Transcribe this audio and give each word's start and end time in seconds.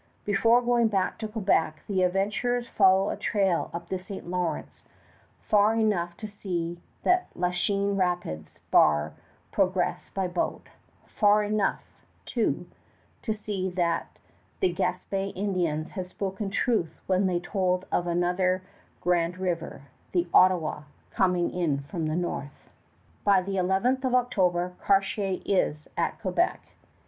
Before 0.25 0.63
going 0.63 0.87
back 0.87 1.19
to 1.19 1.27
Quebec 1.27 1.83
the 1.87 2.01
adventurers 2.01 2.67
follow 2.67 3.11
a 3.11 3.15
trail 3.15 3.69
up 3.71 3.89
the 3.89 3.99
St. 3.99 4.27
Lawrence 4.27 4.83
far 5.43 5.75
enough 5.75 6.17
to 6.17 6.25
see 6.25 6.81
that 7.03 7.27
Lachine 7.35 7.95
Rapids 7.95 8.57
bar 8.71 9.13
progress 9.51 10.09
by 10.09 10.27
boat; 10.27 10.69
far 11.05 11.43
enough, 11.43 11.83
too, 12.25 12.65
to 13.21 13.31
see 13.31 13.69
that 13.69 14.17
the 14.59 14.73
Gaspé 14.73 15.33
Indians 15.35 15.91
had 15.91 16.07
spoken 16.07 16.49
truth 16.49 16.99
when 17.05 17.27
they 17.27 17.39
told 17.39 17.85
of 17.91 18.07
another 18.07 18.63
grand 19.01 19.37
river 19.37 19.83
the 20.13 20.27
Ottawa 20.33 20.81
coming 21.11 21.51
in 21.51 21.83
from 21.83 22.07
the 22.07 22.15
north. 22.15 22.71
By 23.23 23.43
the 23.43 23.57
11th 23.57 24.03
of 24.03 24.15
October 24.15 24.73
Cartier 24.83 25.41
is 25.45 25.87
at 25.95 26.19
Quebec. 26.21 26.59